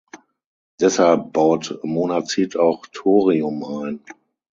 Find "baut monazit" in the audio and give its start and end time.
1.31-2.57